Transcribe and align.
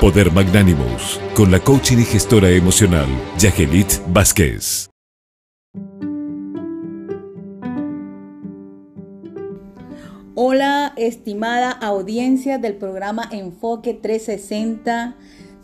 Poder 0.00 0.32
Magnánimos, 0.32 1.20
con 1.34 1.50
la 1.50 1.60
coaching 1.60 1.98
y 1.98 2.04
gestora 2.04 2.48
emocional, 2.48 3.06
Yagelit 3.38 3.86
Vázquez. 4.08 4.88
Hola, 10.34 10.94
estimada 10.96 11.70
audiencia 11.70 12.56
del 12.56 12.76
programa 12.76 13.28
Enfoque 13.30 13.92
360 13.92 15.16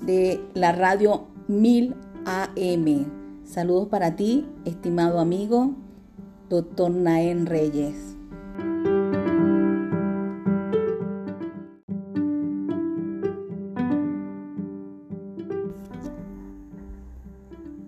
de 0.02 0.42
la 0.52 0.72
radio 0.72 1.28
1000 1.48 1.94
AM. 2.26 3.06
Saludos 3.46 3.88
para 3.88 4.16
ti, 4.16 4.44
estimado 4.66 5.18
amigo, 5.18 5.74
doctor 6.50 6.90
Naén 6.90 7.46
Reyes. 7.46 8.15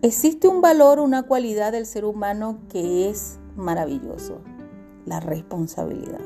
Existe 0.08 0.48
un 0.48 0.62
valor, 0.62 1.00
una 1.00 1.24
cualidad 1.24 1.70
del 1.70 1.84
ser 1.84 2.06
humano 2.06 2.60
que 2.70 3.10
es 3.10 3.38
maravilloso, 3.56 4.40
la 5.04 5.20
responsabilidad. 5.20 6.22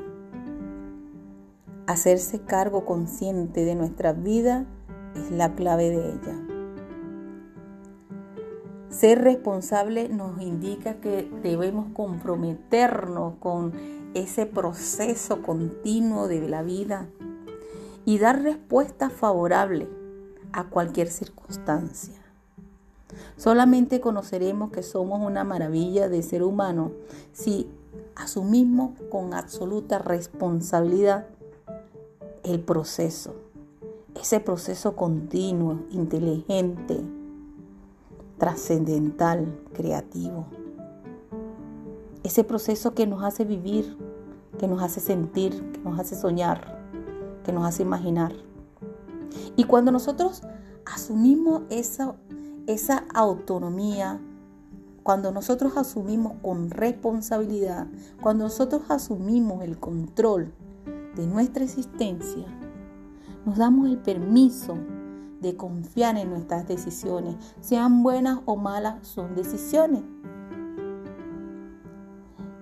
Hacerse 1.88 2.42
cargo 2.42 2.86
consciente 2.86 3.64
de 3.64 3.74
nuestra 3.74 4.12
vida 4.12 4.66
es 5.16 5.32
la 5.32 5.56
clave 5.56 5.90
de 5.90 6.10
ella. 6.10 6.46
Ser 8.88 9.20
responsable 9.20 10.08
nos 10.08 10.40
indica 10.40 11.00
que 11.00 11.28
debemos 11.42 11.88
comprometernos 11.92 13.34
con 13.40 13.72
ese 14.14 14.46
proceso 14.46 15.42
continuo 15.42 16.28
de 16.28 16.48
la 16.48 16.62
vida 16.62 17.08
y 18.04 18.18
dar 18.18 18.42
respuesta 18.42 19.10
favorable 19.10 19.88
a 20.52 20.68
cualquier 20.68 21.08
circunstancia. 21.08 22.21
Solamente 23.36 24.00
conoceremos 24.00 24.70
que 24.70 24.82
somos 24.82 25.20
una 25.20 25.44
maravilla 25.44 26.08
de 26.08 26.22
ser 26.22 26.42
humano 26.42 26.92
si 27.32 27.68
asumimos 28.14 28.92
con 29.10 29.34
absoluta 29.34 29.98
responsabilidad 29.98 31.26
el 32.44 32.60
proceso, 32.60 33.34
ese 34.20 34.40
proceso 34.40 34.96
continuo, 34.96 35.80
inteligente, 35.90 37.00
trascendental, 38.38 39.46
creativo. 39.72 40.46
Ese 42.24 42.44
proceso 42.44 42.94
que 42.94 43.06
nos 43.06 43.22
hace 43.22 43.44
vivir, 43.44 43.96
que 44.58 44.66
nos 44.66 44.82
hace 44.82 45.00
sentir, 45.00 45.72
que 45.72 45.78
nos 45.78 45.98
hace 45.98 46.16
soñar, 46.16 46.80
que 47.44 47.52
nos 47.52 47.64
hace 47.64 47.82
imaginar. 47.82 48.32
Y 49.56 49.64
cuando 49.64 49.92
nosotros 49.92 50.42
asumimos 50.84 51.62
esa 51.70 52.14
esa 52.66 53.04
autonomía, 53.14 54.20
cuando 55.02 55.32
nosotros 55.32 55.76
asumimos 55.76 56.34
con 56.42 56.70
responsabilidad, 56.70 57.86
cuando 58.20 58.44
nosotros 58.44 58.82
asumimos 58.88 59.64
el 59.64 59.78
control 59.78 60.52
de 61.16 61.26
nuestra 61.26 61.64
existencia, 61.64 62.46
nos 63.44 63.58
damos 63.58 63.88
el 63.88 63.98
permiso 63.98 64.76
de 65.40 65.56
confiar 65.56 66.16
en 66.16 66.30
nuestras 66.30 66.68
decisiones, 66.68 67.34
sean 67.60 68.04
buenas 68.04 68.38
o 68.44 68.56
malas, 68.56 69.06
son 69.06 69.34
decisiones. 69.34 70.02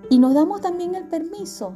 Y 0.09 0.19
nos 0.19 0.34
damos 0.34 0.62
también 0.62 0.95
el 0.95 1.06
permiso 1.06 1.75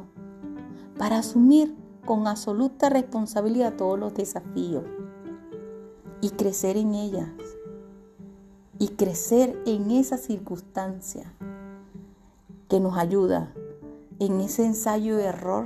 para 0.97 1.19
asumir 1.19 1.75
con 2.05 2.27
absoluta 2.27 2.89
responsabilidad 2.89 3.75
todos 3.75 3.99
los 3.99 4.13
desafíos 4.15 4.83
y 6.21 6.31
crecer 6.31 6.75
en 6.75 6.95
ellas 6.95 7.29
y 8.79 8.89
crecer 8.89 9.57
en 9.65 9.91
esa 9.91 10.17
circunstancia 10.17 11.33
que 12.69 12.79
nos 12.79 12.97
ayuda 12.97 13.53
en 14.19 14.39
ese 14.41 14.65
ensayo 14.65 15.17
de 15.17 15.25
error 15.25 15.65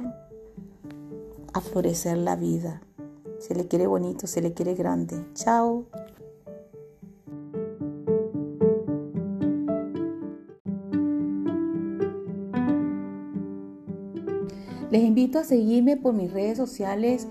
a 1.54 1.62
florecer 1.62 2.18
la 2.18 2.36
vida. 2.36 2.82
Se 3.40 3.56
le 3.56 3.68
quiere 3.68 3.88
bonito, 3.88 4.28
se 4.28 4.42
le 4.42 4.54
quiere 4.54 4.76
grande. 4.76 5.26
Chao. 5.34 5.86
Les 14.92 15.04
invito 15.04 15.38
a 15.38 15.44
seguirme 15.44 15.98
por 15.98 16.14
mis 16.14 16.34
redes 16.34 16.58
sociales 16.58 17.28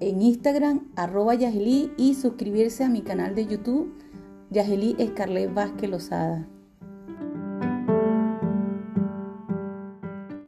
en 0.00 0.22
Instagram, 0.22 0.90
arroba 0.96 1.34
y 1.34 2.14
suscribirse 2.14 2.84
a 2.84 2.88
mi 2.88 3.02
canal 3.02 3.34
de 3.34 3.46
YouTube 3.46 3.92
Yageli 4.52 4.94
Escarlet 4.98 5.48
Vázquez 5.54 5.88
Lozada. 5.88 6.61